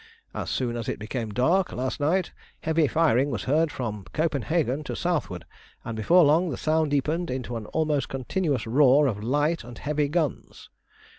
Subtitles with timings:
[0.33, 4.93] As soon as it became dark last night heavy firing was heard from Copenhagen to
[4.93, 5.45] the southward,
[5.85, 10.07] and before long the sound deepened into an almost continuous roar of light and heavy
[10.07, 10.71] guns.